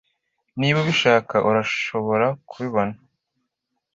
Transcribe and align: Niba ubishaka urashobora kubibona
Niba 0.59 0.77
ubishaka 0.83 1.35
urashobora 1.49 2.27
kubibona 2.49 2.95